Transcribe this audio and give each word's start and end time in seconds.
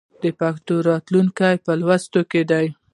د 0.23 0.25
پښتو 0.39 0.73
راتلونکی 0.89 1.55
په 1.65 1.71
لوست 1.79 2.13
کې 2.31 2.41
دی. 2.51 2.67